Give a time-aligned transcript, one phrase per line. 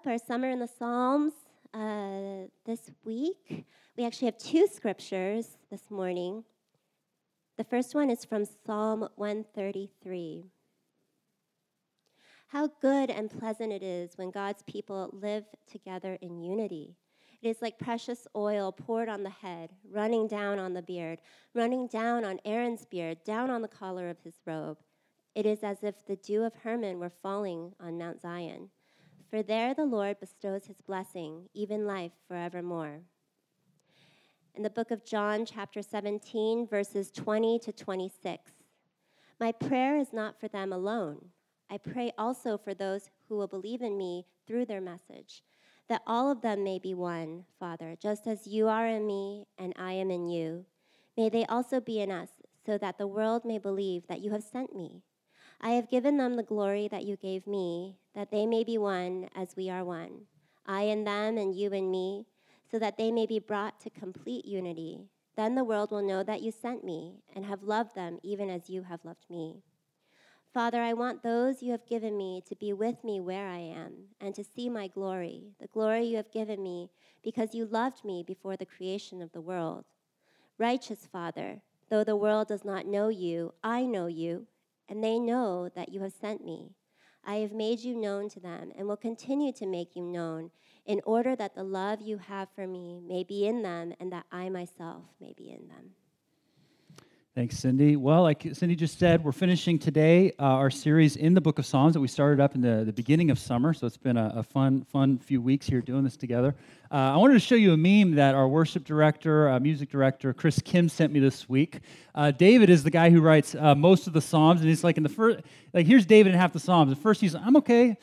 [0.00, 1.34] up our Summer in the Psalms
[1.74, 3.66] uh, this week.
[3.98, 6.44] We actually have two scriptures this morning.
[7.58, 10.46] The first one is from Psalm 133.
[12.48, 16.96] How good and pleasant it is when God's people live together in unity.
[17.42, 21.20] It is like precious oil poured on the head, running down on the beard,
[21.54, 24.78] running down on Aaron's beard, down on the collar of his robe.
[25.34, 28.70] It is as if the dew of Hermon were falling on Mount Zion.
[29.30, 33.02] For there the Lord bestows his blessing, even life forevermore.
[34.56, 38.50] In the book of John, chapter 17, verses 20 to 26.
[39.38, 41.26] My prayer is not for them alone.
[41.70, 45.44] I pray also for those who will believe in me through their message,
[45.88, 49.72] that all of them may be one, Father, just as you are in me and
[49.78, 50.66] I am in you.
[51.16, 52.30] May they also be in us,
[52.66, 55.04] so that the world may believe that you have sent me.
[55.60, 59.28] I have given them the glory that you gave me, that they may be one
[59.34, 60.22] as we are one,
[60.66, 62.26] I and them, and you and me,
[62.70, 65.08] so that they may be brought to complete unity.
[65.36, 68.68] Then the world will know that you sent me and have loved them even as
[68.68, 69.62] you have loved me.
[70.52, 73.92] Father, I want those you have given me to be with me where I am
[74.20, 76.90] and to see my glory, the glory you have given me
[77.22, 79.84] because you loved me before the creation of the world.
[80.58, 84.48] Righteous Father, though the world does not know you, I know you
[84.88, 86.74] and they know that you have sent me.
[87.24, 90.50] I have made you known to them and will continue to make you known
[90.86, 94.26] in order that the love you have for me may be in them and that
[94.32, 95.90] I myself may be in them.
[97.36, 97.94] Thanks, Cindy.
[97.94, 101.64] Well, like Cindy just said, we're finishing today uh, our series in the book of
[101.64, 103.72] Psalms that we started up in the, the beginning of summer.
[103.72, 106.56] So it's been a, a fun, fun few weeks here doing this together.
[106.90, 110.34] Uh, I wanted to show you a meme that our worship director, uh, music director,
[110.34, 111.78] Chris Kim sent me this week.
[112.16, 114.96] Uh, David is the guy who writes uh, most of the Psalms, and he's like
[114.96, 115.38] in the first,
[115.72, 116.90] like here's David in half the Psalms.
[116.90, 117.96] The first he's, I'm okay.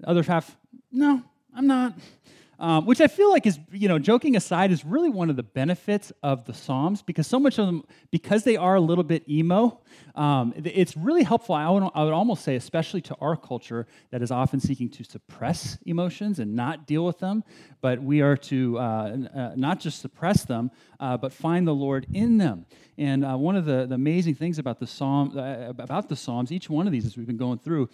[0.00, 0.58] The other half,
[0.92, 1.22] no,
[1.56, 1.94] I'm not
[2.58, 5.42] um, which I feel like is, you know, joking aside, is really one of the
[5.42, 9.28] benefits of the Psalms because so much of them, because they are a little bit
[9.28, 9.80] emo,
[10.14, 11.54] um, it's really helpful.
[11.54, 15.04] I would, I would almost say, especially to our culture that is often seeking to
[15.04, 17.42] suppress emotions and not deal with them,
[17.80, 18.82] but we are to uh,
[19.34, 20.70] uh, not just suppress them,
[21.00, 22.66] uh, but find the Lord in them.
[22.96, 26.52] And uh, one of the, the, amazing things about the Psalm, uh, about the Psalms,
[26.52, 27.88] each one of these as we've been going through,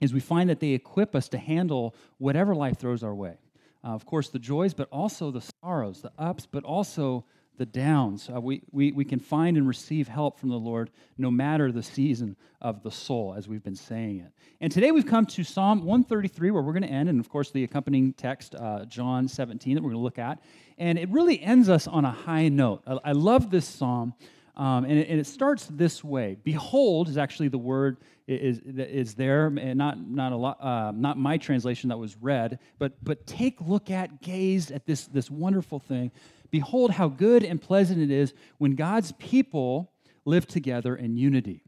[0.00, 3.36] is we find that they equip us to handle whatever life throws our way
[3.84, 7.24] uh, of course, the joys, but also the sorrows, the ups, but also
[7.58, 8.30] the downs.
[8.34, 11.82] Uh, we, we, we can find and receive help from the Lord no matter the
[11.82, 14.32] season of the soul, as we've been saying it.
[14.60, 17.50] And today we've come to Psalm 133, where we're going to end, and of course,
[17.50, 20.40] the accompanying text, uh, John 17, that we're going to look at.
[20.78, 22.82] And it really ends us on a high note.
[22.86, 24.14] I, I love this psalm.
[24.54, 26.36] Um, and, it, and, it, starts this way.
[26.44, 27.96] Behold is actually the word
[28.26, 32.58] is, is there, and not, not, a lot, uh, not my translation that was read,
[32.78, 36.10] but, but take look at, gaze at this, this wonderful thing.
[36.50, 39.90] Behold how good and pleasant it is when God's people
[40.26, 41.64] live together in unity.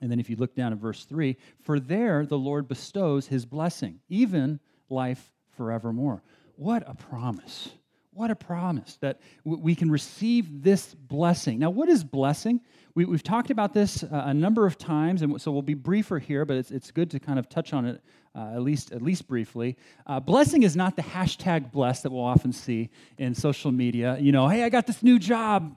[0.00, 3.46] And then if you look down at verse 3, for there the Lord bestows his
[3.46, 6.22] blessing, even life forevermore.
[6.56, 7.70] What a promise.
[8.18, 11.60] What a promise that we can receive this blessing.
[11.60, 12.60] Now, what is blessing?
[12.96, 16.18] We, have talked about this uh, a number of times, and so we'll be briefer
[16.18, 18.02] here, but it's, it's good to kind of touch on it
[18.34, 19.76] uh, at, least, at least briefly.
[20.04, 24.18] Uh, blessing is not the hashtag blessed that we'll often see in social media.
[24.18, 25.76] You know, hey, I got this new job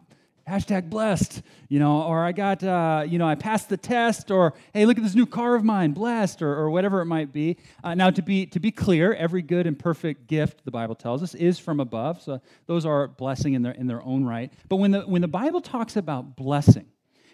[0.52, 4.54] hashtag blessed you know or i got uh, you know i passed the test or
[4.74, 7.58] hey look at this new car of mine blessed or, or whatever it might be.
[7.84, 11.24] Uh, now to be to be clear every good and perfect gift the bible tells
[11.24, 12.22] us is from above.
[12.22, 14.52] So those are blessing in their in their own right.
[14.68, 16.88] But when the when the bible talks about blessing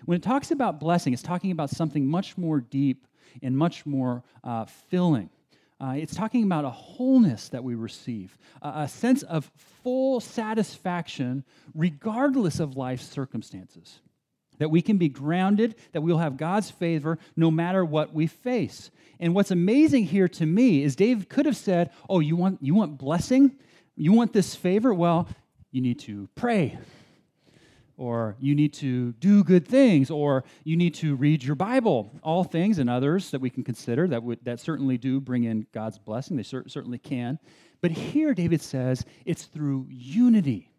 [0.06, 3.08] when it talks about blessing it's talking about something much more deep
[3.42, 5.30] and much more uh, filling
[5.80, 9.52] uh, it's talking about a wholeness that we receive, a sense of
[9.84, 11.44] full satisfaction
[11.76, 14.00] regardless of life's circumstances.
[14.58, 18.90] That we can be grounded, that we'll have God's favor no matter what we face.
[19.20, 22.74] And what's amazing here to me is Dave could have said, Oh, you want, you
[22.74, 23.56] want blessing?
[23.96, 24.92] You want this favor?
[24.96, 25.28] Well,
[25.72, 26.80] you need to pray
[27.98, 32.12] or you need to do good things, or you need to read your Bible.
[32.22, 35.66] All things and others that we can consider that, would, that certainly do bring in
[35.74, 36.38] God's blessing.
[36.38, 37.40] They cer- certainly can.
[37.82, 40.72] But here, David says it's through unity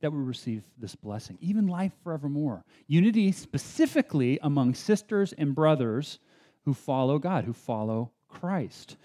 [0.00, 2.64] that we receive this blessing, even life forevermore.
[2.86, 6.18] Unity specifically among sisters and brothers
[6.64, 8.96] who follow God, who follow Christ.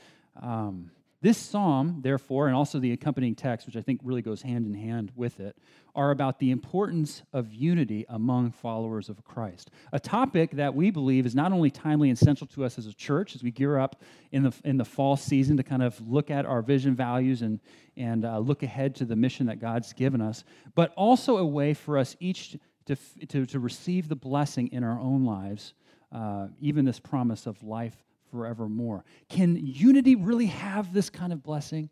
[0.41, 0.91] Um,
[1.21, 4.73] This psalm, therefore, and also the accompanying text, which I think really goes hand in
[4.73, 5.57] hand with it,
[5.93, 9.69] are about the importance of unity among followers of Christ.
[9.91, 12.93] A topic that we believe is not only timely and central to us as a
[12.93, 14.01] church as we gear up
[14.31, 17.59] in the, in the fall season to kind of look at our vision, values, and,
[17.97, 21.73] and uh, look ahead to the mission that God's given us, but also a way
[21.73, 22.55] for us each
[22.85, 22.95] to,
[23.27, 25.73] to, to receive the blessing in our own lives,
[26.13, 29.03] uh, even this promise of life forevermore.
[29.29, 31.89] Can unity really have this kind of blessing?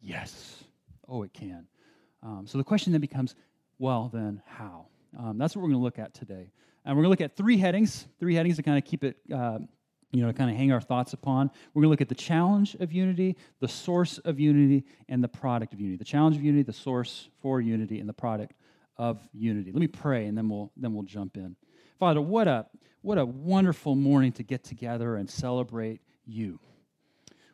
[0.00, 0.64] Yes.
[1.08, 1.66] Oh, it can.
[2.22, 3.34] Um, so the question then becomes
[3.78, 4.86] well, then, how?
[5.18, 6.50] Um, that's what we're going to look at today.
[6.84, 9.16] And we're going to look at three headings, three headings to kind of keep it,
[9.34, 9.58] uh,
[10.12, 11.50] you know, to kind of hang our thoughts upon.
[11.72, 15.28] We're going to look at the challenge of unity, the source of unity, and the
[15.28, 15.96] product of unity.
[15.96, 18.54] The challenge of unity, the source for unity, and the product
[18.96, 19.72] of unity.
[19.72, 21.56] Let me pray, and then we'll then we'll jump in.
[21.98, 22.66] Father, what a
[23.02, 26.58] what a wonderful morning to get together and celebrate you.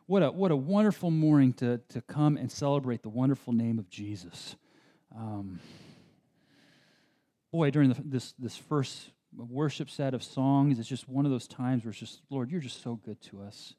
[0.05, 3.89] What a, what a wonderful morning to, to come and celebrate the wonderful name of
[3.89, 4.55] Jesus.
[5.13, 5.59] Um,
[7.51, 11.47] boy, during the, this, this first worship set of songs, it's just one of those
[11.47, 13.73] times where it's just, Lord, you're just so good to us.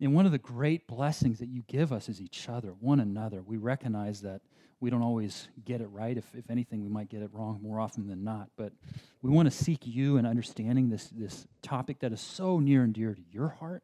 [0.00, 3.42] And one of the great blessings that you give us is each other, one another.
[3.42, 4.42] We recognize that
[4.84, 6.14] we don't always get it right.
[6.14, 8.50] If, if anything, we might get it wrong more often than not.
[8.54, 8.74] But
[9.22, 12.92] we want to seek you and understanding this, this topic that is so near and
[12.92, 13.82] dear to your heart.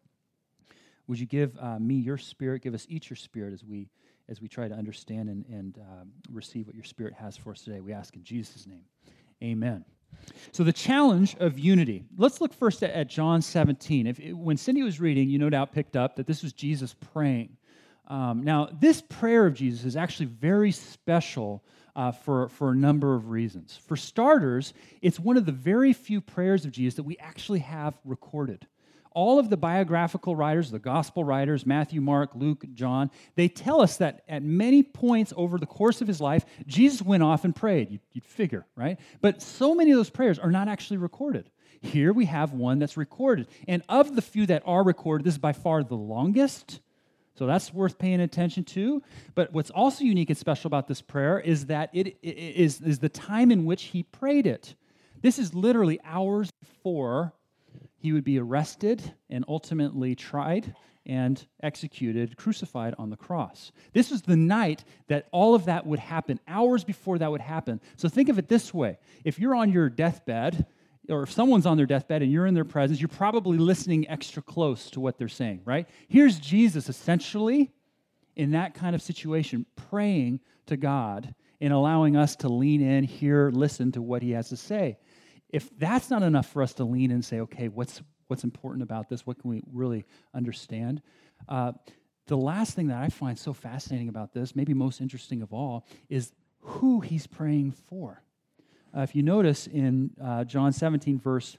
[1.07, 3.89] Would you give uh, me your spirit, give us each your spirit as we
[4.29, 7.63] as we try to understand and, and uh, receive what your spirit has for us
[7.63, 7.81] today.
[7.81, 8.85] We ask in Jesus' name.
[9.43, 9.85] Amen.
[10.53, 12.05] So, the challenge of unity.
[12.17, 14.07] Let's look first at, at John 17.
[14.07, 17.57] If, when Cindy was reading, you no doubt picked up that this was Jesus praying.
[18.11, 21.65] Um, now, this prayer of Jesus is actually very special
[21.95, 23.79] uh, for, for a number of reasons.
[23.87, 27.95] For starters, it's one of the very few prayers of Jesus that we actually have
[28.05, 28.67] recorded.
[29.13, 33.97] All of the biographical writers, the gospel writers, Matthew, Mark, Luke, John, they tell us
[33.99, 37.93] that at many points over the course of his life, Jesus went off and prayed.
[37.93, 38.99] You'd, you'd figure, right?
[39.21, 41.49] But so many of those prayers are not actually recorded.
[41.81, 43.47] Here we have one that's recorded.
[43.69, 46.81] And of the few that are recorded, this is by far the longest
[47.41, 49.03] so that's worth paying attention to.
[49.35, 53.09] But what's also unique and special about this prayer is that it is, is the
[53.09, 54.75] time in which he prayed it.
[55.23, 57.33] This is literally hours before
[57.97, 60.75] he would be arrested and ultimately tried
[61.07, 63.73] and executed, crucified on the cross.
[63.95, 67.81] This was the night that all of that would happen, hours before that would happen.
[67.97, 70.67] So think of it this way if you're on your deathbed,
[71.11, 74.43] or if someone's on their deathbed and you're in their presence, you're probably listening extra
[74.43, 75.89] close to what they're saying, right?
[76.09, 77.71] Here's Jesus essentially
[78.37, 83.51] in that kind of situation, praying to God and allowing us to lean in, hear,
[83.51, 84.99] listen to what he has to say.
[85.51, 88.83] If that's not enough for us to lean in and say, okay, what's, what's important
[88.83, 89.27] about this?
[89.27, 91.03] What can we really understand?
[91.49, 91.73] Uh,
[92.29, 95.87] the last thing that I find so fascinating about this, maybe most interesting of all,
[96.09, 98.23] is who he's praying for.
[98.97, 101.57] Uh, if you notice in uh, John 17, verse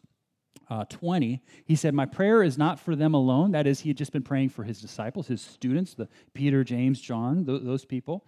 [0.69, 3.51] uh, 20, he said, My prayer is not for them alone.
[3.51, 6.99] That is, he had just been praying for his disciples, his students, the Peter, James,
[7.01, 8.25] John, th- those people.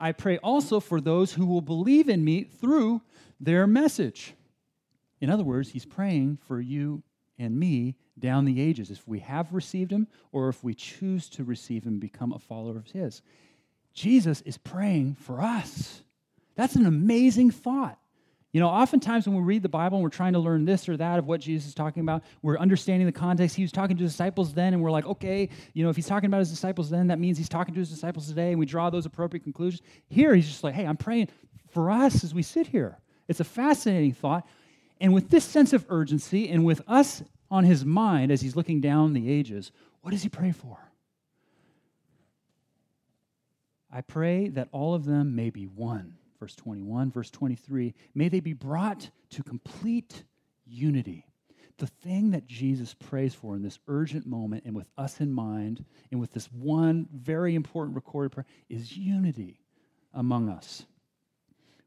[0.00, 3.02] I pray also for those who will believe in me through
[3.38, 4.34] their message.
[5.20, 7.02] In other words, he's praying for you
[7.38, 11.44] and me down the ages, if we have received him or if we choose to
[11.44, 13.22] receive him, become a follower of his.
[13.94, 16.02] Jesus is praying for us.
[16.56, 17.98] That's an amazing thought.
[18.52, 20.96] You know, oftentimes when we read the Bible and we're trying to learn this or
[20.98, 23.56] that of what Jesus is talking about, we're understanding the context.
[23.56, 26.06] He was talking to his disciples then, and we're like, okay, you know, if he's
[26.06, 28.66] talking about his disciples then, that means he's talking to his disciples today, and we
[28.66, 29.80] draw those appropriate conclusions.
[30.08, 31.28] Here, he's just like, hey, I'm praying
[31.70, 32.98] for us as we sit here.
[33.26, 34.46] It's a fascinating thought.
[35.00, 38.82] And with this sense of urgency and with us on his mind as he's looking
[38.82, 40.76] down the ages, what does he pray for?
[43.90, 48.40] I pray that all of them may be one verse 21, verse 23, may they
[48.40, 50.24] be brought to complete
[50.66, 51.24] unity.
[51.78, 55.84] The thing that Jesus prays for in this urgent moment and with us in mind
[56.10, 59.60] and with this one very important recorded prayer is unity
[60.12, 60.84] among us.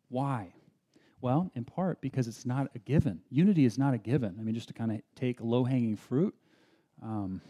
[0.08, 0.54] Why?
[1.20, 3.20] Well, in part because it's not a given.
[3.30, 4.38] Unity is not a given.
[4.40, 6.34] I mean, just to kind of take low hanging fruit.
[7.04, 7.42] Um,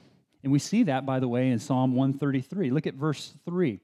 [0.42, 2.72] and we see that, by the way, in Psalm 133.
[2.72, 3.80] Look at verse 3.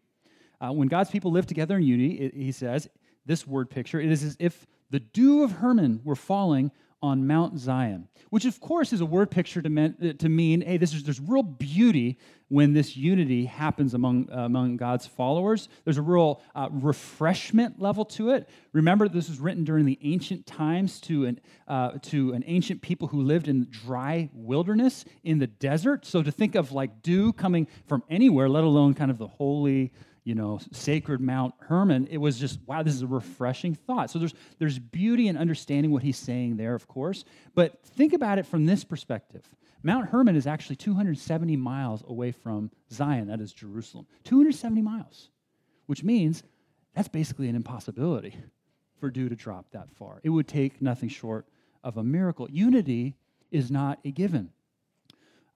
[0.60, 2.88] Uh, when God's people live together in unity, it, he says,
[3.26, 4.00] this word picture.
[4.00, 6.72] It is as if the dew of Hermon were falling
[7.04, 10.62] on Mount Zion, which of course is a word picture to, mean, uh, to mean
[10.62, 15.68] hey, this is, there's real beauty when this unity happens among, uh, among God's followers.
[15.84, 18.48] There's a real uh, refreshment level to it.
[18.72, 23.08] Remember, this was written during the ancient times to an, uh, to an ancient people
[23.08, 26.06] who lived in dry wilderness in the desert.
[26.06, 29.92] So to think of like dew coming from anywhere, let alone kind of the holy,
[30.24, 34.12] you know, sacred Mount Hermon, it was just, wow, this is a refreshing thought.
[34.12, 37.26] So there's, there's beauty in understanding what he's saying there, of course.
[37.56, 39.44] But think about it from this perspective.
[39.84, 44.06] Mount Hermon is actually 270 miles away from Zion, that is Jerusalem.
[44.26, 45.30] 270 miles,
[45.88, 46.44] which means
[46.96, 48.36] that's basically an impossibility
[49.00, 50.20] for dew to drop that far.
[50.24, 51.48] It would take nothing short
[51.84, 52.48] of a miracle.
[52.52, 53.16] Unity
[53.50, 54.52] is not a given.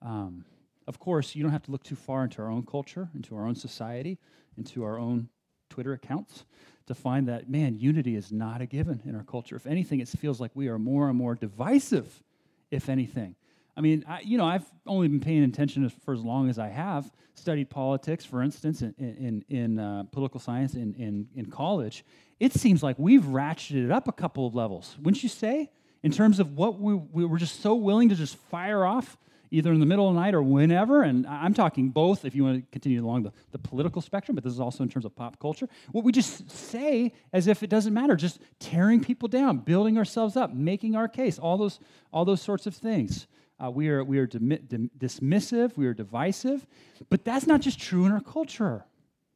[0.02, 0.44] Um,
[0.86, 3.46] of course, you don't have to look too far into our own culture, into our
[3.46, 4.18] own society
[4.58, 5.28] into our own
[5.68, 6.44] Twitter accounts
[6.86, 9.56] to find that, man, unity is not a given in our culture.
[9.56, 12.22] If anything, it feels like we are more and more divisive,
[12.70, 13.34] if anything.
[13.76, 16.68] I mean, I, you know, I've only been paying attention for as long as I
[16.68, 17.10] have.
[17.34, 22.04] Studied politics, for instance, in, in, in uh, political science in, in, in college.
[22.40, 25.70] It seems like we've ratcheted it up a couple of levels, wouldn't you say?
[26.02, 29.18] In terms of what we, we were just so willing to just fire off
[29.50, 31.02] either in the middle of the night or whenever.
[31.02, 34.44] And I'm talking both if you want to continue along the, the political spectrum, but
[34.44, 35.68] this is also in terms of pop culture.
[35.92, 40.36] What we just say as if it doesn't matter, just tearing people down, building ourselves
[40.36, 41.80] up, making our case, all those,
[42.12, 43.26] all those sorts of things.
[43.62, 46.66] Uh, we are, we are dismissive, we are divisive,
[47.08, 48.84] but that's not just true in our culture,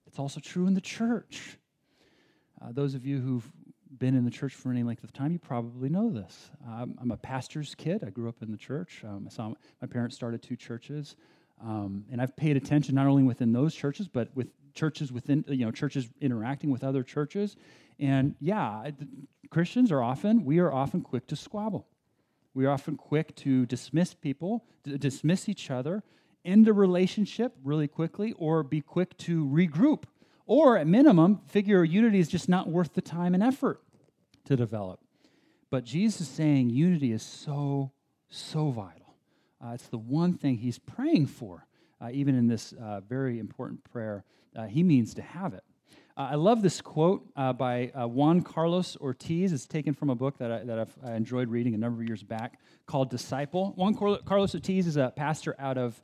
[0.06, 1.56] it's also true in the church.
[2.60, 3.50] Uh, those of you who've
[4.00, 6.50] been in the church for any length of time, you probably know this.
[6.66, 8.02] Um, I'm a pastor's kid.
[8.04, 9.02] I grew up in the church.
[9.06, 11.14] Um, I saw my parents started two churches,
[11.62, 15.66] um, and I've paid attention not only within those churches, but with churches within you
[15.66, 17.56] know churches interacting with other churches.
[18.00, 18.90] And yeah,
[19.50, 21.86] Christians are often we are often quick to squabble.
[22.54, 26.02] We are often quick to dismiss people, dismiss each other,
[26.44, 30.04] end a relationship really quickly, or be quick to regroup
[30.46, 33.80] or at minimum, figure unity is just not worth the time and effort
[34.44, 35.00] to develop.
[35.70, 37.92] But Jesus is saying unity is so,
[38.28, 39.14] so vital.
[39.64, 41.66] Uh, it's the one thing he's praying for,
[42.00, 44.24] uh, even in this uh, very important prayer.
[44.56, 45.62] Uh, he means to have it.
[46.16, 49.52] Uh, I love this quote uh, by Juan Carlos Ortiz.
[49.52, 52.08] It's taken from a book that, I, that I've I enjoyed reading a number of
[52.08, 53.72] years back called Disciple.
[53.76, 56.00] Juan Carlos Ortiz is a pastor out of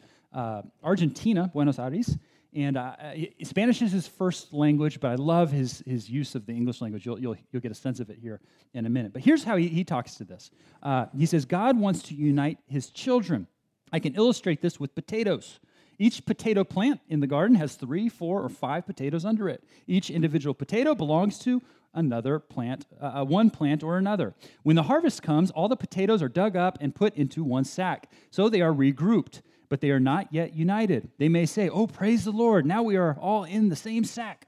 [0.83, 2.17] Argentina, Buenos Aires.
[2.57, 2.95] And uh,
[3.43, 7.05] Spanish is his first language, but I love his, his use of the English language.
[7.05, 8.41] You'll, you'll, you'll get a sense of it here
[8.73, 9.13] in a minute.
[9.13, 10.51] But here's how he, he talks to this
[10.83, 13.47] uh, He says, God wants to unite his children.
[13.93, 15.61] I can illustrate this with potatoes.
[15.99, 19.63] Each potato plant in the garden has three, four, or five potatoes under it.
[19.87, 21.61] Each individual potato belongs to
[21.93, 24.35] another plant, uh, uh one plant or another.
[24.63, 28.11] When the harvest comes, all the potatoes are dug up and put into one sack.
[28.31, 31.11] So they are regrouped but they are not yet united.
[31.19, 34.47] They may say, Oh, praise the Lord, now we are all in the same sack,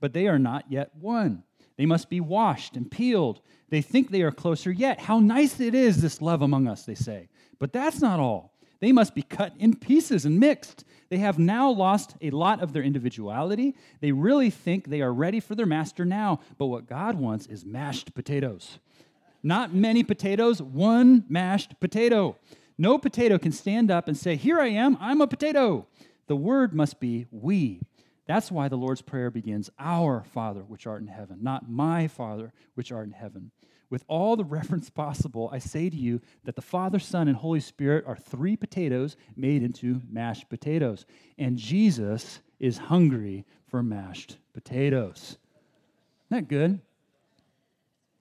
[0.00, 1.42] but they are not yet one.
[1.76, 3.40] They must be washed and peeled.
[3.70, 5.00] They think they are closer yet.
[5.00, 7.28] How nice it is, this love among us, they say.
[7.58, 8.52] But that's not all.
[8.80, 10.84] They must be cut in pieces and mixed.
[11.10, 13.74] They have now lost a lot of their individuality.
[14.00, 17.64] They really think they are ready for their master now, but what God wants is
[17.64, 18.78] mashed potatoes.
[19.42, 22.36] Not many potatoes, one mashed potato.
[22.80, 25.86] No potato can stand up and say, Here I am, I'm a potato.
[26.28, 27.82] The word must be we.
[28.26, 32.54] That's why the Lord's Prayer begins, Our Father, which art in heaven, not my Father,
[32.76, 33.50] which art in heaven.
[33.90, 37.60] With all the reference possible, I say to you that the Father, Son, and Holy
[37.60, 41.04] Spirit are three potatoes made into mashed potatoes.
[41.36, 45.36] And Jesus is hungry for mashed potatoes.
[46.30, 46.80] Isn't that good?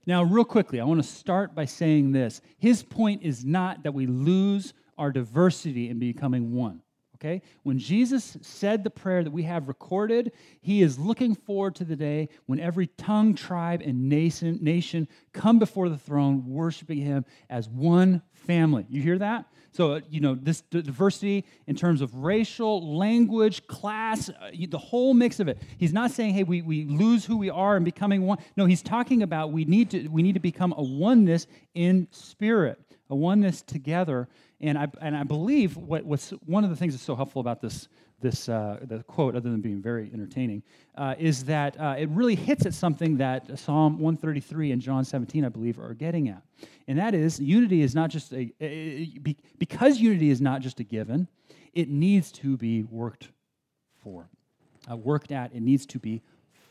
[0.10, 2.42] Now, real quickly, I want to start by saying this.
[2.58, 6.82] His point is not that we lose our diversity in becoming one.
[7.20, 7.42] Okay?
[7.64, 11.98] When Jesus said the prayer that we have recorded, he is looking forward to the
[11.98, 17.68] day when every tongue, tribe, and nation, nation come before the throne, worshiping him as
[17.68, 18.86] one family.
[18.90, 19.46] You hear that?
[19.72, 25.14] So, uh, you know, this diversity in terms of racial, language, class, uh, the whole
[25.14, 25.62] mix of it.
[25.78, 28.40] He's not saying, hey, we, we lose who we are and becoming one.
[28.56, 32.80] No, he's talking about we need to, we need to become a oneness in spirit,
[33.10, 34.30] a oneness together.
[34.62, 37.62] And I, and I believe what, what's one of the things that's so helpful about
[37.62, 37.88] this
[38.22, 40.62] this uh, the quote, other than being very entertaining,
[40.96, 45.46] uh, is that uh, it really hits at something that Psalm 133 and John 17,
[45.46, 46.44] I believe, are getting at,
[46.88, 48.52] and that is unity is not just a,
[49.58, 51.28] because unity is not just a given,
[51.74, 53.30] it needs to be worked
[54.04, 54.30] for,
[54.90, 55.54] uh, worked at.
[55.54, 56.22] It needs to be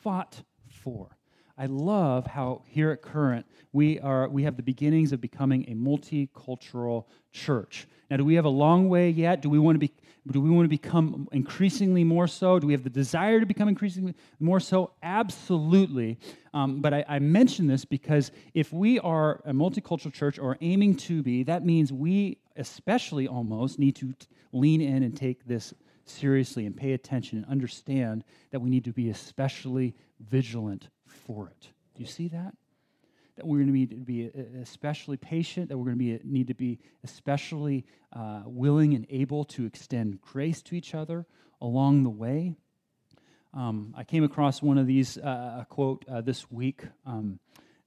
[0.02, 1.17] fought for.
[1.58, 5.74] I love how here at Current we are we have the beginnings of becoming a
[5.74, 7.88] multicultural church.
[8.08, 9.42] Now, do we have a long way yet?
[9.42, 9.92] Do we want to be
[10.30, 12.60] do we want to become increasingly more so?
[12.60, 14.92] Do we have the desire to become increasingly more so?
[15.02, 16.18] Absolutely.
[16.54, 20.96] Um, but I, I mention this because if we are a multicultural church or aiming
[20.96, 25.74] to be, that means we especially almost need to t- lean in and take this
[26.04, 31.68] seriously and pay attention and understand that we need to be especially vigilant for it.
[31.94, 32.54] Do you see that?
[33.36, 36.48] That we're going to need to be especially patient, that we're going to be, need
[36.48, 41.26] to be especially uh, willing and able to extend grace to each other
[41.60, 42.54] along the way.
[43.54, 47.38] Um, I came across one of these, uh, a quote uh, this week um,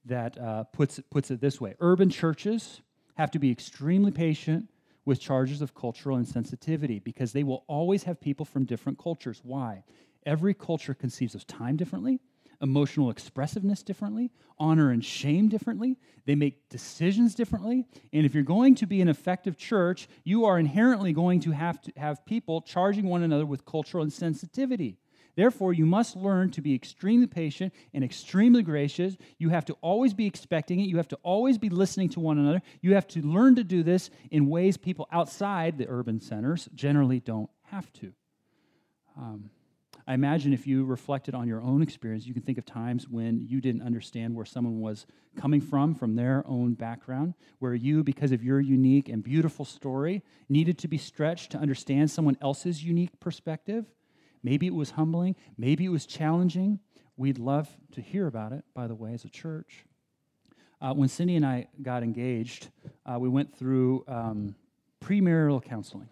[0.04, 2.80] that uh, puts, puts it this way Urban churches
[3.14, 4.68] have to be extremely patient
[5.04, 9.40] with charges of cultural insensitivity because they will always have people from different cultures.
[9.42, 9.84] Why?
[10.24, 12.20] Every culture conceives of time differently,
[12.62, 15.98] emotional expressiveness differently, honor and shame differently.
[16.24, 17.84] They make decisions differently.
[18.12, 21.82] And if you're going to be an effective church, you are inherently going to have
[21.82, 24.96] to have people charging one another with cultural insensitivity.
[25.34, 29.16] Therefore, you must learn to be extremely patient and extremely gracious.
[29.38, 30.88] You have to always be expecting it.
[30.88, 32.60] You have to always be listening to one another.
[32.82, 37.20] You have to learn to do this in ways people outside the urban centers generally
[37.20, 38.12] don't have to.
[39.16, 39.50] Um,
[40.06, 43.40] I imagine if you reflected on your own experience, you can think of times when
[43.40, 45.06] you didn't understand where someone was
[45.36, 50.22] coming from, from their own background, where you, because of your unique and beautiful story,
[50.48, 53.86] needed to be stretched to understand someone else's unique perspective.
[54.42, 56.80] Maybe it was humbling, maybe it was challenging.
[57.16, 59.84] We'd love to hear about it, by the way, as a church.
[60.80, 62.70] Uh, when Cindy and I got engaged,
[63.06, 64.56] uh, we went through um,
[65.00, 66.08] premarital counseling,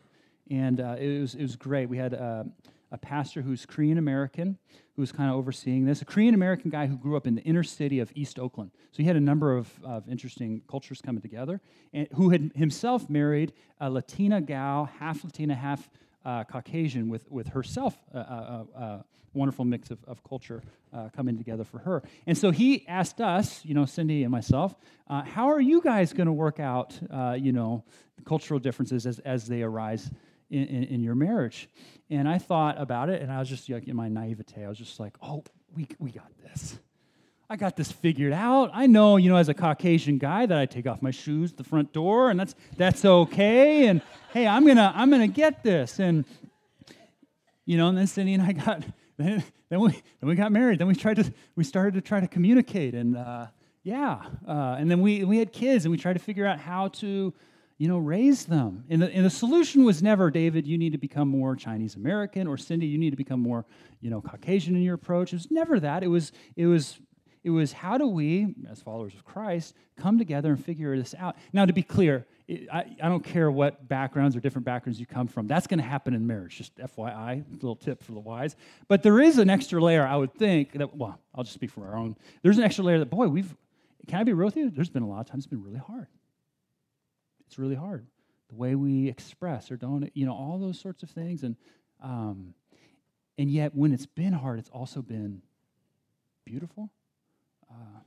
[0.49, 1.89] and uh, it, was, it was great.
[1.89, 2.45] We had uh,
[2.93, 4.59] a pastor who's Korean American
[5.01, 7.63] who's kind of overseeing this, a Korean American guy who grew up in the inner
[7.63, 8.71] city of East Oakland.
[8.93, 11.61] So he had a number of, of interesting cultures coming together,
[11.95, 15.89] and who had himself married a Latina gal, half Latina, half
[16.23, 21.39] uh, Caucasian with, with herself, a, a, a wonderful mix of, of culture uh, coming
[21.39, 22.03] together for her.
[22.27, 24.75] And so he asked us, you know, Cindy and myself,
[25.09, 27.85] uh, how are you guys going to work out, uh, you know,
[28.27, 30.11] cultural differences as, as they arise
[30.51, 31.69] in, in, in, your marriage?
[32.11, 34.79] And I thought about it, and I was just like, in my naivete, I was
[34.79, 36.79] just like, oh, we, we got this.
[37.53, 38.71] I got this figured out.
[38.73, 41.57] I know, you know, as a Caucasian guy that I take off my shoes at
[41.57, 43.89] the front door and that's that's okay.
[43.89, 44.03] And
[44.33, 45.99] hey, I'm gonna I'm gonna get this.
[45.99, 46.25] And
[47.65, 48.85] you know, and then Cindy and I got
[49.17, 50.79] then, then we then we got married.
[50.79, 53.49] Then we tried to we started to try to communicate and uh,
[53.83, 54.23] yeah.
[54.47, 57.35] Uh, and then we we had kids and we tried to figure out how to
[57.81, 58.85] you know, raise them.
[58.91, 62.47] And the, and the solution was never, David, you need to become more Chinese American,
[62.47, 63.65] or Cindy, you need to become more,
[64.03, 65.33] you know, Caucasian in your approach.
[65.33, 66.03] It was never that.
[66.03, 66.99] It was, it was
[67.43, 71.37] it was how do we, as followers of Christ, come together and figure this out?
[71.55, 75.07] Now, to be clear, it, I, I don't care what backgrounds or different backgrounds you
[75.07, 75.47] come from.
[75.47, 76.59] That's going to happen in marriage.
[76.59, 78.57] Just FYI, little tip for the wise.
[78.89, 81.87] But there is an extra layer, I would think, that, well, I'll just speak for
[81.87, 82.15] our own.
[82.43, 83.57] There's an extra layer that, boy, we've,
[84.07, 84.69] can I be real with you?
[84.69, 86.09] There's been a lot of times it's been really hard.
[87.51, 88.07] It's really hard.
[88.49, 91.43] The way we express or don't, you know, all those sorts of things.
[91.43, 91.57] And,
[92.03, 92.55] um,
[93.37, 95.43] and yet, when it's been hard, it's also been
[96.45, 96.91] beautiful
[97.71, 98.01] uh,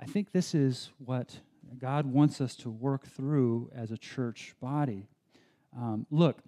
[0.00, 1.40] I think this is what
[1.78, 5.08] God wants us to work through as a church body.
[5.76, 6.38] Um, look,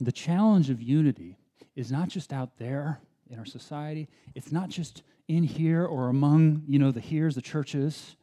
[0.00, 1.36] the challenge of unity
[1.74, 4.08] is not just out there in our society.
[4.34, 8.16] It's not just in here or among, you know, the here's, the churches.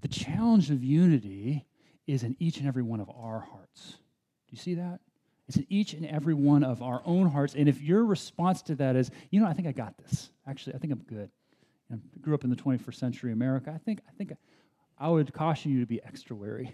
[0.00, 1.64] The challenge of unity
[2.08, 3.90] is in each and every one of our hearts.
[4.48, 4.98] Do you see that?
[5.46, 7.54] It's in each and every one of our own hearts.
[7.54, 10.30] And if your response to that is, you know, I think I got this.
[10.46, 11.30] Actually, I think I'm good
[11.90, 14.32] and grew up in the 21st century America, I think, I think
[14.98, 16.72] I would caution you to be extra wary.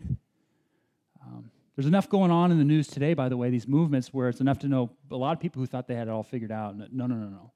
[1.25, 4.29] Um, there's enough going on in the news today, by the way, these movements where
[4.29, 6.53] it's enough to know a lot of people who thought they had it all figured
[6.53, 6.77] out.
[6.77, 7.51] No, no, no, no.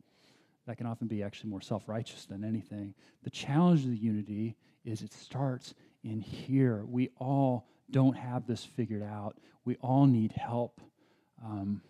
[0.66, 2.94] That can often be actually more self righteous than anything.
[3.22, 6.84] The challenge of the unity is it starts in here.
[6.86, 10.80] We all don't have this figured out, we all need help.
[11.44, 11.82] Um,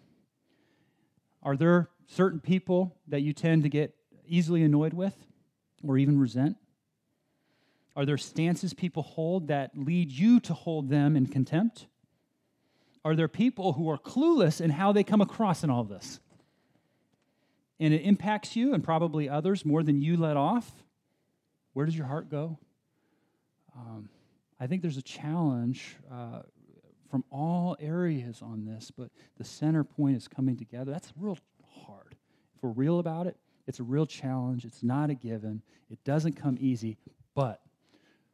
[1.42, 3.94] are there certain people that you tend to get
[4.26, 5.14] easily annoyed with?
[5.86, 6.56] or even resent?
[7.96, 11.86] Are there stances people hold that lead you to hold them in contempt?
[13.04, 16.20] Are there people who are clueless in how they come across in all this?
[17.80, 20.70] And it impacts you and probably others more than you let off?
[21.72, 22.58] Where does your heart go?
[23.78, 24.08] Um,
[24.58, 26.42] I think there's a challenge uh,
[27.10, 30.90] from all areas on this, but the center point is coming together.
[30.90, 31.38] That's real
[31.86, 32.16] hard.
[32.56, 33.36] If we're real about it,
[33.68, 34.64] It's a real challenge.
[34.64, 35.60] It's not a given.
[35.90, 36.96] It doesn't come easy,
[37.34, 37.60] but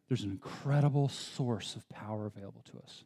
[0.08, 3.02] there's an incredible source of power available to us.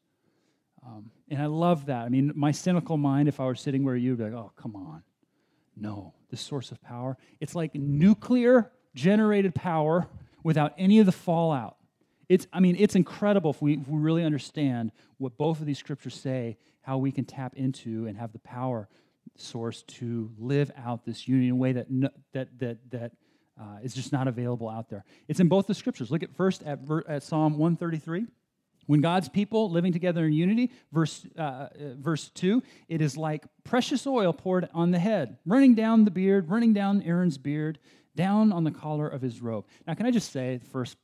[0.86, 2.04] Um, and I love that.
[2.04, 4.52] I mean, my cynical mind, if I were sitting where you would be like, oh,
[4.56, 5.02] come on.
[5.74, 10.06] No, this source of power, it's like nuclear generated power
[10.44, 11.77] without any of the fallout.
[12.28, 15.78] It's, I mean, it's incredible if we, if we really understand what both of these
[15.78, 18.88] scriptures say, how we can tap into and have the power
[19.36, 23.12] source to live out this unity in a way that, no, that, that, that
[23.60, 25.04] uh, is just not available out there.
[25.26, 26.10] It's in both the scriptures.
[26.10, 28.26] Look at first at, at Psalm 133.
[28.86, 33.44] When God's people living together in unity, verse, uh, uh, verse 2, it is like
[33.62, 37.78] precious oil poured on the head, running down the beard, running down Aaron's beard,
[38.16, 39.66] down on the collar of his robe.
[39.86, 40.96] Now, can I just say, first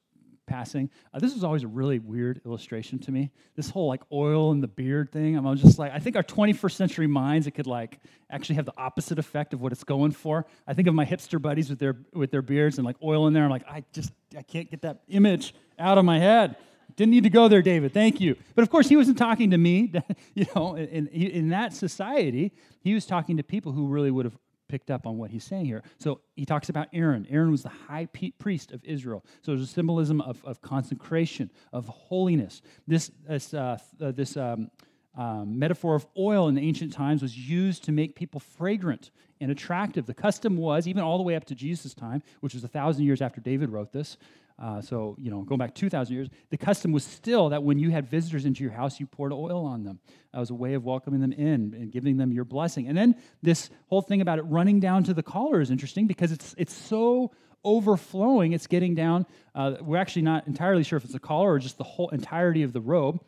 [0.46, 0.90] passing.
[1.12, 3.30] Uh, this was always a really weird illustration to me.
[3.56, 5.36] This whole like oil and the beard thing.
[5.36, 8.74] I'm just like, I think our 21st century minds, it could like actually have the
[8.76, 10.46] opposite effect of what it's going for.
[10.66, 13.32] I think of my hipster buddies with their with their beards and like oil in
[13.32, 13.44] there.
[13.44, 16.56] I'm like, I just I can't get that image out of my head.
[16.96, 17.92] Didn't need to go there, David.
[17.92, 18.36] Thank you.
[18.54, 19.92] But of course, he wasn't talking to me.
[20.34, 24.36] you know, in, in that society, he was talking to people who really would have
[24.74, 25.84] picked up on what he's saying here.
[26.00, 27.28] So he talks about Aaron.
[27.30, 28.08] Aaron was the high
[28.40, 29.24] priest of Israel.
[29.42, 32.60] So there's a symbolism of, of consecration, of holiness.
[32.88, 34.72] This, this, uh, uh, this um,
[35.16, 39.52] um, metaphor of oil in the ancient times was used to make people fragrant and
[39.52, 40.06] attractive.
[40.06, 43.04] The custom was, even all the way up to Jesus' time, which was a thousand
[43.04, 44.16] years after David wrote this,
[44.56, 47.90] uh, so, you know, going back 2,000 years, the custom was still that when you
[47.90, 49.98] had visitors into your house, you poured oil on them.
[50.32, 52.86] That was a way of welcoming them in and giving them your blessing.
[52.86, 56.30] And then this whole thing about it running down to the collar is interesting because
[56.30, 57.32] it's, it's so
[57.64, 59.26] overflowing, it's getting down.
[59.54, 62.62] Uh, we're actually not entirely sure if it's a collar or just the whole entirety
[62.62, 63.20] of the robe,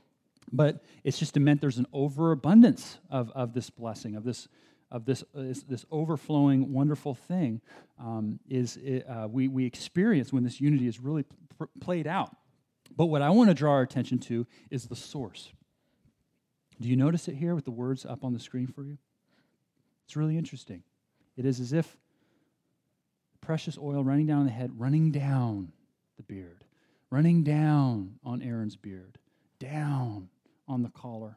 [0.52, 4.46] but it's just meant there's an overabundance of, of this blessing, of this
[4.96, 7.60] of this, uh, this, this, overflowing, wonderful thing
[8.00, 8.78] um, is
[9.08, 11.24] uh, we, we experience when this unity is really
[11.58, 12.34] pr- played out.
[12.96, 15.52] But what I want to draw our attention to is the source.
[16.80, 18.96] Do you notice it here with the words up on the screen for you?
[20.06, 20.82] It's really interesting.
[21.36, 21.98] It is as if
[23.42, 25.72] precious oil running down the head, running down
[26.16, 26.64] the beard,
[27.10, 29.18] running down on Aaron's beard,
[29.58, 30.30] down
[30.66, 31.36] on the collar.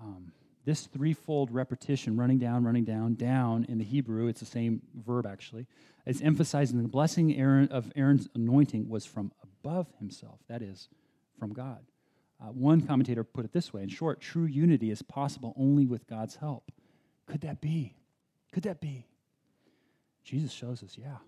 [0.00, 0.32] Um,
[0.70, 5.26] this threefold repetition, running down, running down, down, in the Hebrew, it's the same verb
[5.26, 5.66] actually,
[6.06, 10.88] is emphasizing the blessing Aaron, of Aaron's anointing was from above himself, that is,
[11.40, 11.80] from God.
[12.40, 16.06] Uh, one commentator put it this way in short, true unity is possible only with
[16.06, 16.70] God's help.
[17.26, 17.96] Could that be?
[18.52, 19.08] Could that be?
[20.22, 21.18] Jesus shows us, yeah.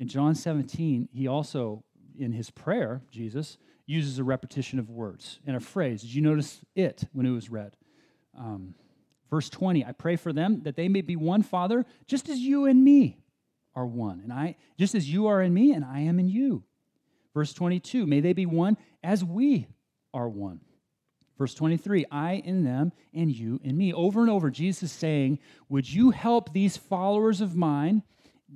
[0.00, 1.84] In John 17, he also,
[2.18, 6.02] in his prayer, Jesus, uses a repetition of words and a phrase.
[6.02, 7.76] Did you notice it when it was read?
[8.36, 8.74] Um,
[9.30, 12.66] verse 20, I pray for them that they may be one, Father, just as you
[12.66, 13.18] and me
[13.74, 14.20] are one.
[14.22, 16.64] And I, just as you are in me and I am in you.
[17.34, 19.66] Verse 22, may they be one as we
[20.12, 20.60] are one.
[21.38, 23.92] Verse 23, I in them and you in me.
[23.92, 28.02] Over and over, Jesus is saying, Would you help these followers of mine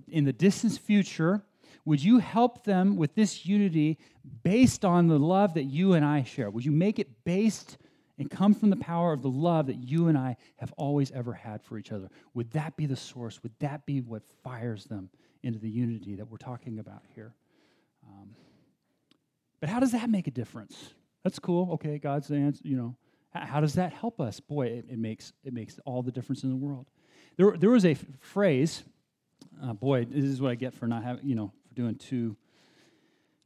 [0.08, 1.42] in the distant future?
[1.84, 3.98] Would you help them with this unity
[4.42, 6.50] based on the love that you and I share?
[6.50, 7.78] Would you make it based
[8.18, 11.32] and come from the power of the love that you and I have always ever
[11.32, 12.08] had for each other.
[12.34, 13.42] Would that be the source?
[13.42, 15.10] Would that be what fires them
[15.42, 17.34] into the unity that we're talking about here?
[18.06, 18.30] Um,
[19.60, 20.94] but how does that make a difference?
[21.24, 21.72] That's cool.
[21.72, 22.96] Okay, God's answer, you know.
[23.32, 24.40] How does that help us?
[24.40, 26.86] Boy, it, it makes, it makes all the difference in the world.
[27.36, 28.82] There, there was a f- phrase,
[29.62, 32.36] uh, boy, this is what I get for not having, you know, for doing two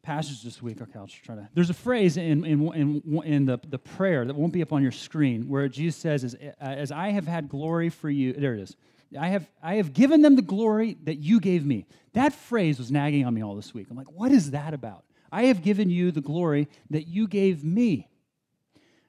[0.02, 0.80] passage this week.
[0.80, 1.48] Okay, I'll just try to.
[1.54, 4.82] There's a phrase in, in, in, in the, the prayer that won't be up on
[4.82, 8.60] your screen where Jesus says, as, as I have had glory for you, there it
[8.60, 8.76] is.
[9.18, 11.86] I have, I have given them the glory that you gave me.
[12.12, 13.88] That phrase was nagging on me all this week.
[13.90, 15.04] I'm like, what is that about?
[15.32, 18.08] I have given you the glory that you gave me.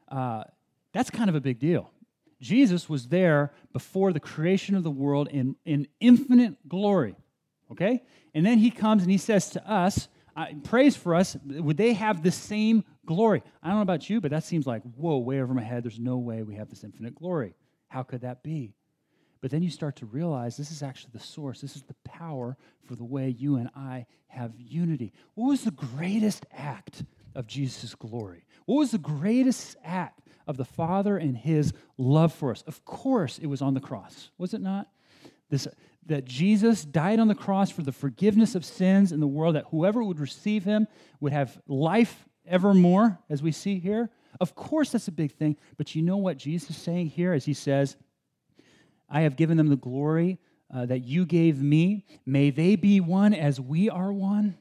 [0.08, 0.44] Uh,
[0.92, 1.92] that's kind of a big deal.
[2.42, 7.16] Jesus was there before the creation of the world in, in infinite glory.
[7.72, 8.04] Okay?
[8.34, 11.94] And then he comes and he says to us, uh, prays for us, would they
[11.94, 13.44] have the same glory?
[13.62, 15.84] I don't know about you, but that seems like, whoa, way over my head.
[15.84, 17.56] There's no way we have this infinite glory.
[17.88, 18.74] How could that be?
[19.42, 21.62] But then you start to realize this is actually the source.
[21.62, 25.14] This is the power for the way you and I have unity.
[25.34, 27.04] What was the greatest act
[27.36, 28.46] of Jesus' glory?
[28.66, 32.64] What was the greatest act of the Father and his love for us?
[32.68, 34.88] Of course, it was on the cross, was it not?
[35.50, 35.68] This,
[36.06, 39.66] that Jesus died on the cross for the forgiveness of sins in the world, that
[39.70, 40.88] whoever would receive him
[41.20, 44.10] would have life evermore, as we see here.
[44.40, 45.58] Of course, that's a big thing.
[45.78, 47.98] But you know what Jesus is saying here as he says,
[49.10, 50.40] I have given them the glory
[50.74, 54.58] uh, that you gave me, may they be one as we are one.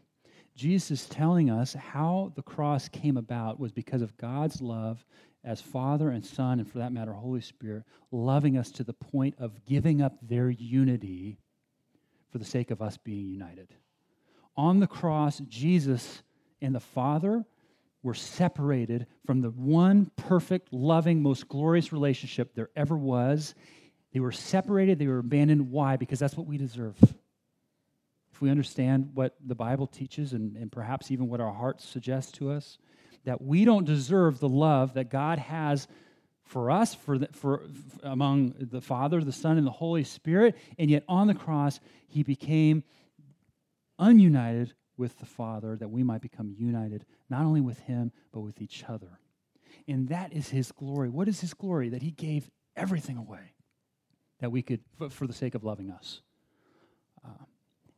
[0.56, 5.04] Jesus is telling us how the cross came about was because of God's love
[5.44, 9.34] as Father and Son, and for that matter, Holy Spirit, loving us to the point
[9.38, 11.38] of giving up their unity
[12.30, 13.68] for the sake of us being united.
[14.56, 16.22] On the cross, Jesus
[16.60, 17.44] and the Father
[18.02, 23.54] were separated from the one perfect, loving, most glorious relationship there ever was.
[24.12, 25.70] They were separated, they were abandoned.
[25.70, 25.96] Why?
[25.96, 26.96] Because that's what we deserve.
[28.32, 32.34] If we understand what the Bible teaches and, and perhaps even what our hearts suggest
[32.36, 32.78] to us,
[33.24, 35.86] that we don't deserve the love that God has
[36.42, 37.62] for us, for, the, for
[38.02, 41.78] among the Father, the Son, and the Holy Spirit, and yet on the cross,
[42.08, 42.82] He became
[44.00, 48.60] ununited with the Father, that we might become united not only with Him, but with
[48.60, 49.20] each other.
[49.86, 51.08] And that is His glory.
[51.08, 51.88] What is His glory?
[51.88, 53.54] That He gave everything away
[54.40, 54.80] that we could,
[55.10, 56.22] for the sake of loving us.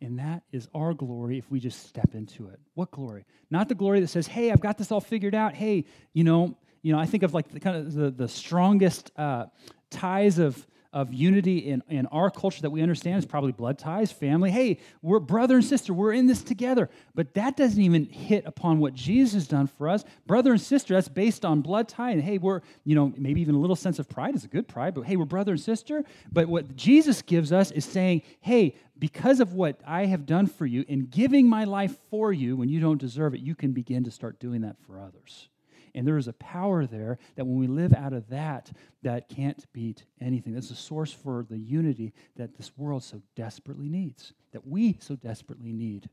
[0.03, 2.59] And that is our glory if we just step into it.
[2.75, 3.25] What glory?
[3.51, 5.55] Not the glory that says, hey, I've got this all figured out.
[5.55, 9.13] Hey, you know, you know, I think of like the kind of the, the strongest
[9.17, 9.47] uh,
[9.91, 14.13] ties of of unity in, in our culture that we understand is probably blood ties,
[14.13, 14.51] family.
[14.51, 15.95] Hey, we're brother and sister.
[15.95, 16.91] We're in this together.
[17.15, 20.05] But that doesn't even hit upon what Jesus has done for us.
[20.27, 22.11] Brother and sister, that's based on blood tie.
[22.11, 24.69] And hey, we're, you know, maybe even a little sense of pride is a good
[24.69, 26.05] pride, but hey, we're brother and sister.
[26.31, 30.67] But what Jesus gives us is saying, hey, because of what I have done for
[30.67, 34.05] you in giving my life for you when you don't deserve it, you can begin
[34.05, 35.49] to start doing that for others.
[35.95, 39.65] And there is a power there that when we live out of that, that can't
[39.73, 40.55] beat anything.
[40.55, 45.17] That's a source for the unity that this world so desperately needs, that we so
[45.17, 46.09] desperately need,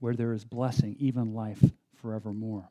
[0.00, 2.68] where there is blessing, even life forevermore.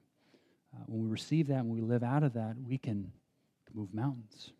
[0.73, 3.11] Uh, when we receive that when we live out of that, we can
[3.73, 4.51] move mountains.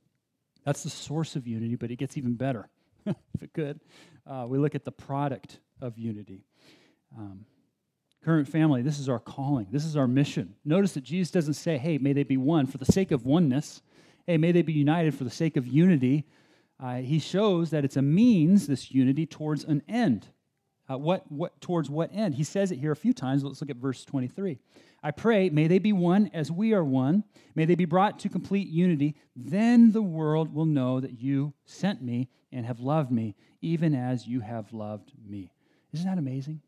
[0.65, 2.67] That's the source of unity, but it gets even better,
[3.05, 3.79] if it could.
[4.25, 6.43] Uh, we look at the product of unity.
[7.17, 7.45] Um,
[8.23, 10.55] current family, this is our calling, this is our mission.
[10.65, 13.81] Notice that Jesus doesn't say, hey, may they be one for the sake of oneness.
[14.27, 16.25] Hey, may they be united for the sake of unity.
[16.79, 20.27] Uh, he shows that it's a means, this unity, towards an end.
[20.89, 22.35] Uh, what, what, towards what end?
[22.35, 23.43] He says it here a few times.
[23.43, 24.59] Let's look at verse 23.
[25.01, 27.23] I pray, may they be one as we are one.
[27.55, 29.15] May they be brought to complete unity.
[29.35, 34.27] Then the world will know that you sent me and have loved me, even as
[34.27, 35.53] you have loved me.
[35.93, 36.61] Isn't that amazing?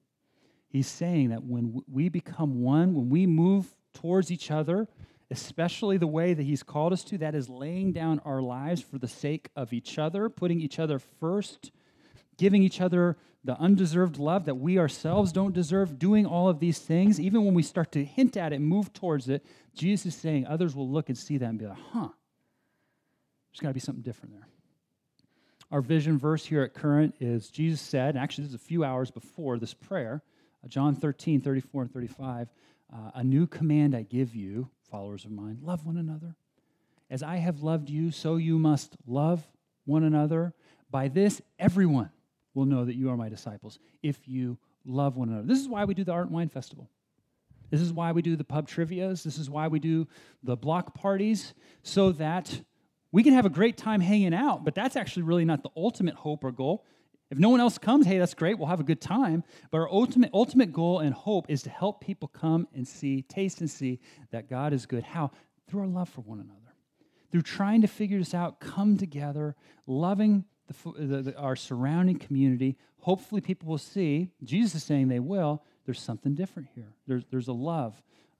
[0.71, 4.87] He's saying that when we become one, when we move towards each other,
[5.29, 8.97] especially the way that He's called us to, that is laying down our lives for
[8.97, 11.71] the sake of each other, putting each other first,
[12.37, 16.79] giving each other the undeserved love that we ourselves don't deserve, doing all of these
[16.79, 20.45] things, even when we start to hint at it, move towards it, Jesus is saying
[20.45, 22.09] others will look and see that and be like, huh,
[23.51, 24.47] there's got to be something different there.
[25.71, 29.09] Our vision verse here at Current is Jesus said, actually, this is a few hours
[29.09, 30.21] before this prayer.
[30.67, 32.49] John 13, 34 and 35.
[32.93, 36.35] Uh, a new command I give you, followers of mine love one another.
[37.09, 39.45] As I have loved you, so you must love
[39.85, 40.53] one another.
[40.89, 42.09] By this, everyone
[42.53, 45.47] will know that you are my disciples if you love one another.
[45.47, 46.89] This is why we do the Art and Wine Festival.
[47.69, 49.23] This is why we do the pub trivias.
[49.23, 50.07] This is why we do
[50.43, 52.61] the block parties, so that
[53.11, 56.15] we can have a great time hanging out, but that's actually really not the ultimate
[56.15, 56.85] hope or goal.
[57.31, 58.59] If no one else comes, hey, that's great.
[58.59, 59.45] We'll have a good time.
[59.71, 63.61] But our ultimate, ultimate goal and hope is to help people come and see, taste
[63.61, 63.99] and see
[64.31, 65.03] that God is good.
[65.03, 65.31] How?
[65.67, 66.59] Through our love for one another.
[67.31, 69.55] Through trying to figure this out, come together,
[69.87, 72.75] loving the, the, the, our surrounding community.
[72.99, 76.93] Hopefully, people will see, Jesus is saying they will, there's something different here.
[77.07, 77.95] There's, there's a love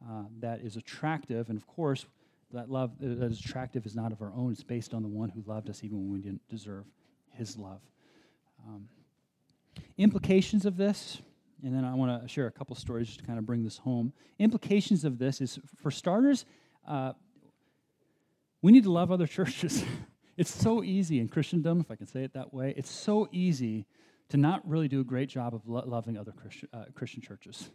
[0.06, 1.48] uh, that is attractive.
[1.50, 2.06] And of course,
[2.52, 5.30] that love that is attractive is not of our own, it's based on the one
[5.30, 6.84] who loved us even when we didn't deserve
[7.30, 7.80] his love.
[8.68, 8.88] Um,
[9.98, 11.20] implications of this,
[11.64, 13.78] and then I want to share a couple stories just to kind of bring this
[13.78, 14.14] home.
[14.40, 16.46] Implications of this is, for starters,
[16.88, 17.14] uh,
[18.62, 19.84] we need to love other churches.
[20.38, 23.86] it's so easy in Christendom, if I can say it that way, it's so easy
[24.30, 27.70] to not really do a great job of lo- loving other Christian, uh, Christian churches,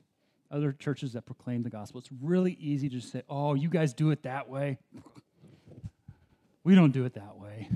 [0.50, 2.00] other churches that proclaim the gospel.
[2.00, 4.78] It's really easy to just say, oh, you guys do it that way.
[6.64, 7.68] we don't do it that way.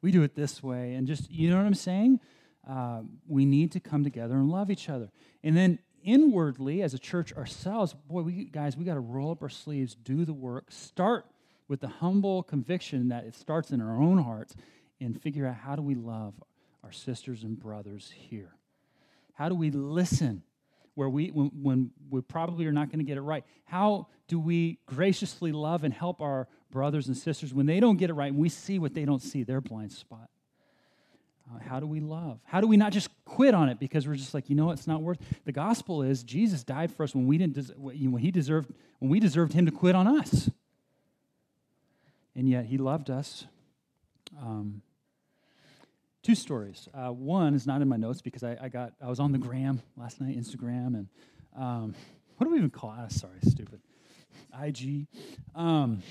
[0.00, 0.94] We do it this way.
[0.94, 2.20] And just, you know what I'm saying?
[2.68, 5.10] Uh, we need to come together and love each other.
[5.42, 9.42] And then inwardly, as a church ourselves, boy, we guys, we got to roll up
[9.42, 11.26] our sleeves, do the work, start
[11.68, 14.54] with the humble conviction that it starts in our own hearts,
[15.00, 16.34] and figure out how do we love
[16.84, 18.54] our sisters and brothers here.
[19.34, 20.42] How do we listen
[20.94, 23.44] where we when, when we probably are not going to get it right?
[23.64, 28.10] How do we graciously love and help our brothers and sisters when they don't get
[28.10, 30.28] it right and we see what they don't see, their blind spot?
[31.50, 32.38] Uh, how do we love?
[32.44, 34.86] How do we not just quit on it because we're just like, you know, it's
[34.86, 35.18] not worth.
[35.44, 39.10] The gospel is Jesus died for us when we didn't des- when he deserved when
[39.10, 40.50] we deserved him to quit on us,
[42.34, 43.46] and yet he loved us.
[44.40, 44.82] Um,
[46.22, 46.88] two stories.
[46.94, 49.38] Uh, one is not in my notes because I, I, got I was on the
[49.38, 51.08] gram last night, Instagram, and
[51.56, 51.94] um,
[52.36, 52.96] what do we even call it?
[52.98, 53.80] Ah, sorry, stupid.
[54.62, 55.06] IG.
[55.54, 56.02] Um,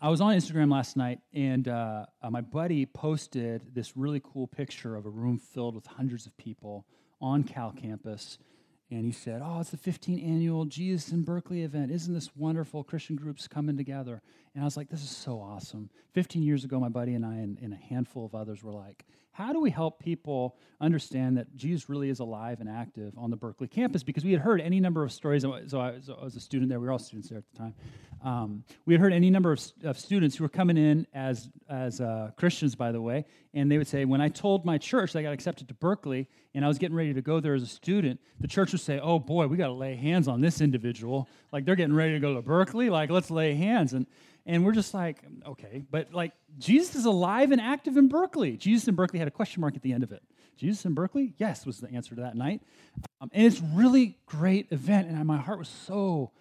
[0.00, 4.46] I was on Instagram last night, and uh, uh, my buddy posted this really cool
[4.46, 6.86] picture of a room filled with hundreds of people
[7.20, 8.38] on Cal campus.
[8.92, 11.90] And he said, Oh, it's the 15th annual Jesus in Berkeley event.
[11.90, 12.84] Isn't this wonderful?
[12.84, 14.22] Christian groups coming together.
[14.58, 15.88] And I was like, This is so awesome.
[16.14, 19.04] 15 years ago, my buddy and I, and, and a handful of others, were like,
[19.38, 23.36] how do we help people understand that Jesus really is alive and active on the
[23.36, 24.02] Berkeley campus?
[24.02, 25.44] Because we had heard any number of stories.
[25.68, 26.80] So I, I was a student there.
[26.80, 27.74] We were all students there at the time.
[28.24, 32.00] Um, we had heard any number of, of, students who were coming in as, as
[32.00, 35.22] uh, Christians, by the way, and they would say, When I told my church I
[35.22, 38.18] got accepted to Berkeley and I was getting ready to go there as a student,
[38.40, 41.28] the church would say, Oh boy, we got to lay hands on this individual.
[41.52, 42.90] Like they're getting ready to go to Berkeley.
[42.90, 43.92] Like, let's lay hands.
[43.92, 44.04] And
[44.48, 48.56] and we're just like, okay, but like Jesus is alive and active in Berkeley.
[48.56, 50.22] Jesus in Berkeley had a question mark at the end of it.
[50.56, 51.34] Jesus in Berkeley?
[51.36, 52.62] Yes, was the answer to that night.
[53.20, 55.08] Um, and it's really great event.
[55.08, 56.32] And my heart was so,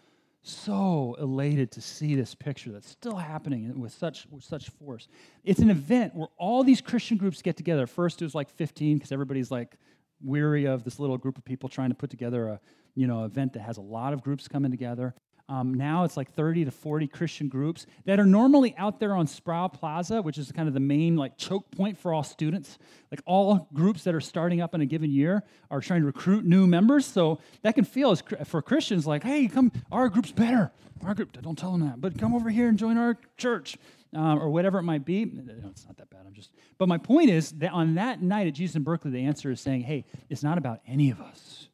[0.42, 5.10] so elated to see this picture that's still happening with such, with such force.
[5.44, 7.86] It's an event where all these Christian groups get together.
[7.86, 9.76] First, it was like 15 because everybody's like
[10.24, 12.60] weary of this little group of people trying to put together a
[12.96, 15.14] you know event that has a lot of groups coming together
[15.50, 19.28] um, now it's like 30 to 40 Christian groups that are normally out there on
[19.28, 22.78] Sproul Plaza, which is kind of the main like choke point for all students.
[23.12, 26.44] Like all groups that are starting up in a given year are trying to recruit
[26.44, 27.06] new members.
[27.06, 30.72] So that can feel as for Christians like, hey, come, our group's better.
[31.06, 33.78] Our group, don't tell them that, but come over here and join our church.
[34.14, 35.26] Um, or whatever it might be.
[35.26, 36.22] No, it's not that bad.
[36.26, 36.52] I'm just.
[36.78, 39.60] But my point is that on that night at Jesus in Berkeley, the answer is
[39.60, 41.67] saying, "Hey, it's not about any of us.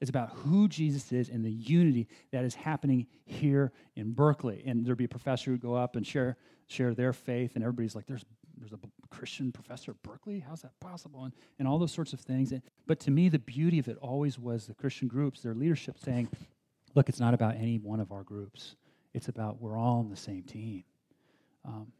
[0.00, 4.62] It's about who Jesus is and the unity that is happening here in Berkeley.
[4.64, 6.36] And there'd be a professor who'd go up and share,
[6.68, 8.24] share their faith, and everybody's like, there's,
[8.56, 8.78] there's a
[9.10, 10.40] Christian professor at Berkeley?
[10.40, 11.24] How's that possible?
[11.24, 12.52] And, and all those sorts of things.
[12.52, 15.98] And, but to me, the beauty of it always was the Christian groups, their leadership
[15.98, 16.28] saying,
[16.94, 18.76] look, it's not about any one of our groups.
[19.12, 20.84] It's about we're all on the same team.
[21.66, 21.92] Um,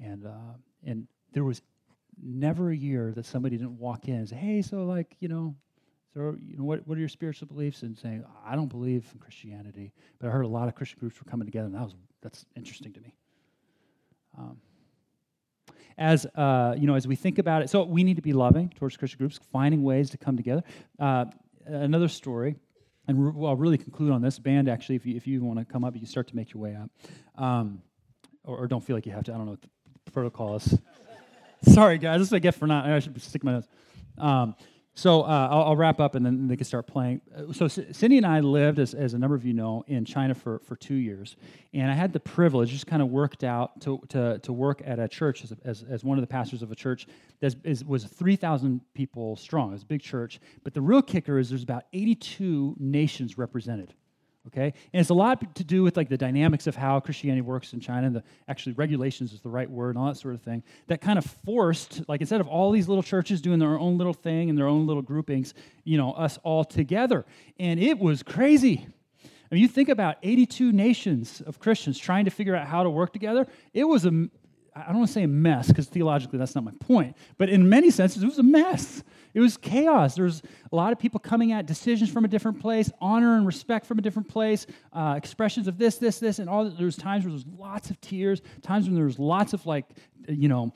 [0.00, 1.62] and, uh, and there was
[2.20, 5.54] never a year that somebody didn't walk in and say, hey, so like, you know,
[6.14, 7.82] so, you know, what, what are your spiritual beliefs?
[7.82, 11.20] And saying, I don't believe in Christianity, but I heard a lot of Christian groups
[11.22, 13.14] were coming together, and that was that's interesting to me.
[14.36, 14.58] Um,
[15.98, 18.70] as uh, you know, as we think about it, so we need to be loving
[18.70, 20.62] towards Christian groups, finding ways to come together.
[20.98, 21.26] Uh,
[21.66, 22.56] another story,
[23.06, 24.38] and re- well, I'll really conclude on this.
[24.38, 26.62] Band, actually, if you, if you want to come up, you start to make your
[26.62, 26.90] way up,
[27.42, 27.82] um,
[28.44, 29.34] or, or, don't feel like you have to.
[29.34, 29.62] I don't know what
[30.04, 30.78] the protocol is.
[31.74, 32.86] Sorry, guys, this is I get for not.
[32.86, 33.68] I should stick my nose.
[34.16, 34.54] Um,
[34.98, 37.20] so uh, I'll, I'll, wrap up and then they can start playing.
[37.32, 40.34] Uh, so Cindy and I lived, as, as a number of you know, in China
[40.34, 41.36] for, for two years.
[41.72, 44.98] And I had the privilege, just kind of worked out to, to, to work at
[44.98, 47.06] a church as, as, as one of the pastors of a church
[47.38, 49.68] that is, was 3,000 people strong.
[49.68, 50.40] It was a big church.
[50.64, 53.94] But the real kicker is there's about 82 nations represented
[54.48, 57.72] okay and it's a lot to do with like the dynamics of how christianity works
[57.72, 60.42] in china and the actually regulations is the right word and all that sort of
[60.42, 63.96] thing that kind of forced like instead of all these little churches doing their own
[63.96, 67.24] little thing and their own little groupings you know us all together
[67.58, 68.86] and it was crazy
[69.50, 72.90] I mean, you think about 82 nations of Christians trying to figure out how to
[72.90, 73.46] work together.
[73.72, 74.28] It was a,
[74.76, 77.66] I don't want to say a mess because theologically that's not my point, but in
[77.68, 79.02] many senses it was a mess.
[79.38, 80.16] It was chaos.
[80.16, 83.46] There was a lot of people coming at decisions from a different place, honor and
[83.46, 86.68] respect from a different place, uh, expressions of this, this, this, and all.
[86.68, 89.64] There was times where there was lots of tears, times when there was lots of
[89.64, 89.84] like,
[90.28, 90.72] you know,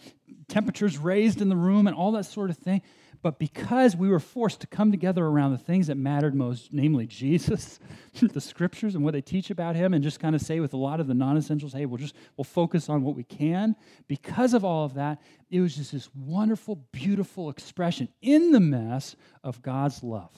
[0.46, 2.82] temperatures raised in the room and all that sort of thing.
[3.22, 7.06] But because we were forced to come together around the things that mattered most, namely
[7.06, 7.78] Jesus,
[8.20, 10.76] the scriptures and what they teach about him, and just kind of say with a
[10.76, 13.76] lot of the non essentials, hey, we'll just we'll focus on what we can.
[14.08, 19.14] Because of all of that, it was just this wonderful, beautiful expression in the mess
[19.44, 20.36] of God's love.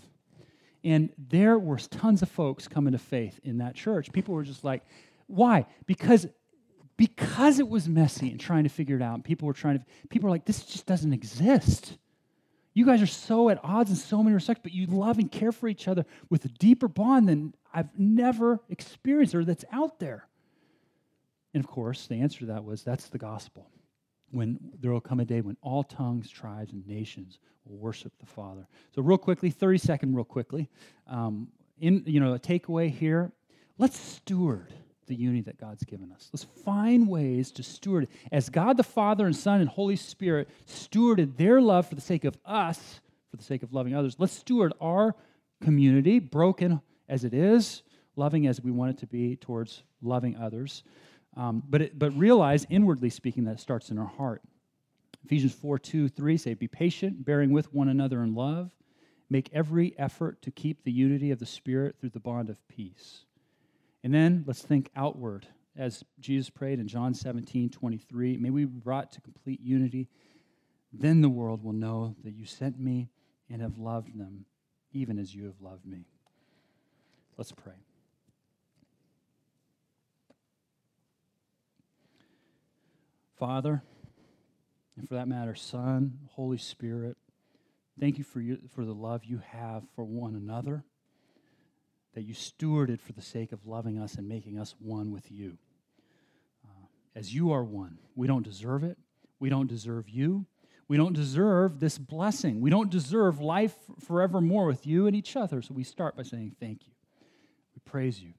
[0.84, 4.12] And there were tons of folks coming to faith in that church.
[4.12, 4.84] People were just like,
[5.26, 5.64] why?
[5.86, 6.26] Because
[6.96, 9.24] because it was messy and trying to figure it out.
[9.24, 11.98] People were trying to, people were like, this just doesn't exist.
[12.74, 15.52] You guys are so at odds in so many respects, but you love and care
[15.52, 20.26] for each other with a deeper bond than I've never experienced or that's out there.
[21.54, 23.70] And of course, the answer to that was that's the gospel.
[24.32, 28.26] When there will come a day when all tongues, tribes, and nations will worship the
[28.26, 28.66] Father.
[28.92, 30.68] So, real quickly, 30 second, real quickly.
[31.06, 33.30] Um, in you know, a takeaway here.
[33.78, 34.74] Let's steward
[35.06, 36.30] the unity that God's given us.
[36.32, 38.08] Let's find ways to steward.
[38.32, 42.24] As God the Father and Son and Holy Spirit stewarded their love for the sake
[42.24, 43.00] of us,
[43.30, 45.14] for the sake of loving others, let's steward our
[45.62, 47.82] community, broken as it is,
[48.16, 50.84] loving as we want it to be towards loving others.
[51.36, 54.42] Um, but, it, but realize, inwardly speaking, that starts in our heart.
[55.24, 58.70] Ephesians 4 2, 3 say, Be patient, bearing with one another in love.
[59.30, 63.24] Make every effort to keep the unity of the Spirit through the bond of peace.
[64.04, 68.36] And then let's think outward as Jesus prayed in John 17 23.
[68.36, 70.08] May we be brought to complete unity.
[70.92, 73.08] Then the world will know that you sent me
[73.50, 74.44] and have loved them,
[74.92, 76.04] even as you have loved me.
[77.38, 77.72] Let's pray.
[83.38, 83.82] Father,
[84.96, 87.16] and for that matter, Son, Holy Spirit,
[87.98, 90.84] thank you for, you for the love you have for one another,
[92.14, 95.58] that you stewarded for the sake of loving us and making us one with you.
[96.64, 98.96] Uh, as you are one, we don't deserve it.
[99.38, 100.46] We don't deserve you.
[100.86, 102.60] We don't deserve this blessing.
[102.60, 105.62] We don't deserve life forevermore with you and each other.
[105.62, 106.92] So we start by saying thank you.
[107.74, 108.34] We praise you.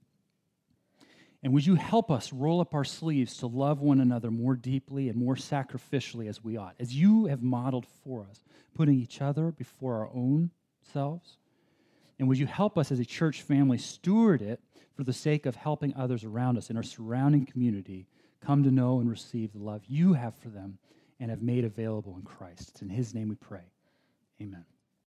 [1.44, 5.10] And would you help us roll up our sleeves to love one another more deeply
[5.10, 9.52] and more sacrificially as we ought, as you have modeled for us, putting each other
[9.52, 10.50] before our own
[10.92, 11.38] selves?
[12.20, 14.62] And would you help us as a church family steward it
[14.96, 18.08] for the sake of helping others around us in our surrounding community
[18.42, 20.78] come to know and receive the love you have for them
[21.20, 22.70] and have made available in Christ?
[22.70, 23.72] It's in His name we pray.
[24.42, 24.66] Amen.